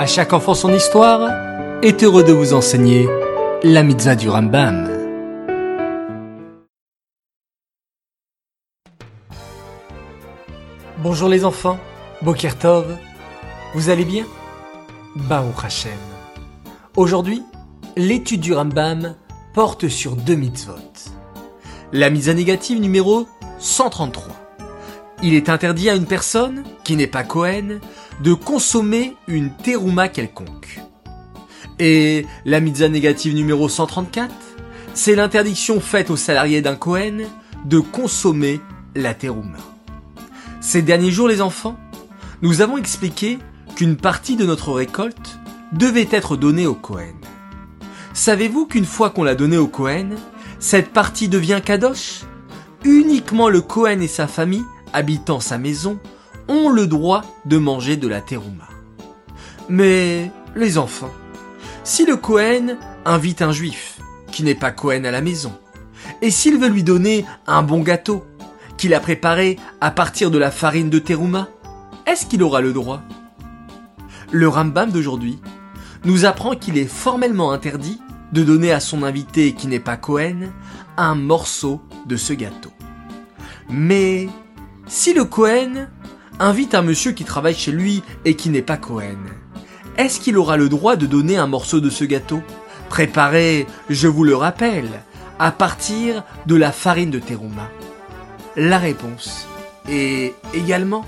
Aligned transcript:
À 0.00 0.06
chaque 0.06 0.32
enfant 0.32 0.54
son 0.54 0.72
histoire 0.72 1.30
est 1.82 2.02
heureux 2.02 2.24
de 2.24 2.32
vous 2.32 2.54
enseigner 2.54 3.06
la 3.62 3.82
mitzvah 3.82 4.16
du 4.16 4.30
Rambam. 4.30 4.88
Bonjour 11.02 11.28
les 11.28 11.44
enfants, 11.44 11.78
Boker 12.22 12.56
Tov, 12.56 12.96
vous 13.74 13.90
allez 13.90 14.06
bien? 14.06 14.24
Baruch 15.16 15.62
Hashem. 15.62 15.92
Aujourd'hui, 16.96 17.42
l'étude 17.94 18.40
du 18.40 18.54
Rambam 18.54 19.16
porte 19.52 19.88
sur 19.88 20.16
deux 20.16 20.34
mitzvot. 20.34 20.76
La 21.92 22.08
mitzvah 22.08 22.32
négative 22.32 22.80
numéro 22.80 23.28
133. 23.58 24.32
Il 25.22 25.34
est 25.34 25.50
interdit 25.50 25.90
à 25.90 25.94
une 25.94 26.06
personne, 26.06 26.64
n'est 26.96 27.06
pas 27.06 27.24
Cohen, 27.24 27.80
de 28.22 28.34
consommer 28.34 29.16
une 29.28 29.50
terouma 29.56 30.08
quelconque. 30.08 30.80
Et 31.78 32.26
la 32.44 32.60
mitzvah 32.60 32.88
négative 32.88 33.34
numéro 33.34 33.68
134, 33.68 34.34
c'est 34.94 35.14
l'interdiction 35.14 35.80
faite 35.80 36.10
aux 36.10 36.16
salariés 36.16 36.62
d'un 36.62 36.76
Cohen 36.76 37.22
de 37.64 37.78
consommer 37.78 38.60
la 38.94 39.14
terouma. 39.14 39.58
Ces 40.60 40.82
derniers 40.82 41.10
jours, 41.10 41.28
les 41.28 41.40
enfants, 41.40 41.78
nous 42.42 42.60
avons 42.60 42.76
expliqué 42.76 43.38
qu'une 43.76 43.96
partie 43.96 44.36
de 44.36 44.44
notre 44.44 44.72
récolte 44.72 45.38
devait 45.72 46.08
être 46.10 46.36
donnée 46.36 46.66
au 46.66 46.74
Cohen. 46.74 47.14
Savez-vous 48.12 48.66
qu'une 48.66 48.84
fois 48.84 49.10
qu'on 49.10 49.24
l'a 49.24 49.34
donnée 49.34 49.56
au 49.56 49.68
Cohen, 49.68 50.10
cette 50.58 50.92
partie 50.92 51.28
devient 51.28 51.60
kadosh? 51.64 52.22
Uniquement 52.84 53.48
le 53.48 53.60
Cohen 53.60 54.00
et 54.00 54.08
sa 54.08 54.26
famille 54.26 54.64
habitant 54.92 55.40
sa 55.40 55.58
maison 55.58 55.98
ont 56.50 56.68
le 56.68 56.86
droit 56.88 57.22
de 57.46 57.58
manger 57.58 57.96
de 57.96 58.08
la 58.08 58.20
terouma. 58.20 58.68
Mais 59.68 60.32
les 60.56 60.78
enfants, 60.78 61.12
si 61.84 62.04
le 62.04 62.16
Cohen 62.16 62.76
invite 63.04 63.40
un 63.40 63.52
juif 63.52 64.00
qui 64.32 64.42
n'est 64.42 64.56
pas 64.56 64.72
Cohen 64.72 65.04
à 65.04 65.12
la 65.12 65.20
maison, 65.20 65.52
et 66.20 66.30
s'il 66.30 66.58
veut 66.58 66.68
lui 66.68 66.82
donner 66.82 67.24
un 67.46 67.62
bon 67.62 67.80
gâteau 67.80 68.26
qu'il 68.76 68.94
a 68.94 69.00
préparé 69.00 69.58
à 69.80 69.92
partir 69.92 70.30
de 70.30 70.38
la 70.38 70.50
farine 70.50 70.90
de 70.90 70.98
terouma, 70.98 71.48
est-ce 72.06 72.26
qu'il 72.26 72.42
aura 72.42 72.60
le 72.60 72.72
droit? 72.72 73.00
Le 74.32 74.48
Rambam 74.48 74.90
d'aujourd'hui 74.90 75.38
nous 76.04 76.24
apprend 76.24 76.56
qu'il 76.56 76.78
est 76.78 76.90
formellement 76.90 77.52
interdit 77.52 78.00
de 78.32 78.42
donner 78.42 78.72
à 78.72 78.80
son 78.80 79.04
invité 79.04 79.54
qui 79.54 79.68
n'est 79.68 79.78
pas 79.78 79.96
Cohen 79.96 80.50
un 80.96 81.14
morceau 81.14 81.80
de 82.06 82.16
ce 82.16 82.32
gâteau. 82.32 82.72
Mais 83.68 84.28
si 84.88 85.14
le 85.14 85.24
Cohen 85.24 85.86
invite 86.40 86.74
un 86.74 86.82
monsieur 86.82 87.12
qui 87.12 87.24
travaille 87.24 87.54
chez 87.54 87.70
lui 87.70 88.02
et 88.24 88.34
qui 88.34 88.48
n'est 88.48 88.62
pas 88.62 88.78
Cohen, 88.78 89.18
est-ce 89.98 90.18
qu'il 90.18 90.38
aura 90.38 90.56
le 90.56 90.70
droit 90.70 90.96
de 90.96 91.06
donner 91.06 91.36
un 91.36 91.46
morceau 91.46 91.80
de 91.80 91.90
ce 91.90 92.04
gâteau? 92.04 92.40
Préparé, 92.88 93.66
je 93.90 94.08
vous 94.08 94.24
le 94.24 94.34
rappelle, 94.34 94.88
à 95.38 95.52
partir 95.52 96.24
de 96.46 96.56
la 96.56 96.72
farine 96.72 97.10
de 97.10 97.18
terouma 97.18 97.70
La 98.56 98.78
réponse 98.78 99.46
est 99.88 100.34
également 100.54 101.04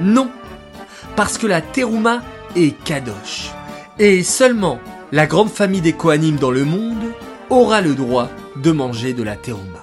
non, 0.00 0.28
parce 1.16 1.38
que 1.38 1.46
la 1.46 1.60
terouma 1.60 2.22
est 2.56 2.76
kadosh, 2.84 3.50
et 3.98 4.22
seulement 4.22 4.80
la 5.12 5.26
grande 5.26 5.50
famille 5.50 5.82
des 5.82 5.92
Kohanim 5.92 6.36
dans 6.36 6.50
le 6.50 6.64
monde 6.64 7.12
aura 7.50 7.80
le 7.80 7.94
droit 7.94 8.30
de 8.56 8.72
manger 8.72 9.12
de 9.12 9.22
la 9.22 9.36
terouma. 9.36 9.82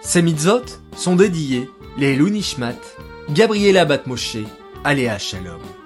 Ces 0.00 0.22
mitzvot 0.22 0.62
sont 0.96 1.16
dédiés 1.16 1.68
les 1.98 2.14
Lunishmat, 2.14 2.74
Gabriela 3.28 3.84
Batmoshe, 3.84 4.46
Aléa 4.84 5.18
Shalom. 5.18 5.85